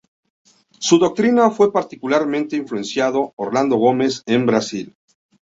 Su 0.79 0.97
doctrina 0.97 1.51
fue 1.51 1.71
particularmente 1.71 2.55
influenciado 2.55 3.33
Orlando 3.35 3.75
Gomez 3.77 4.23
en 4.25 4.47
Brasil. 4.47 4.95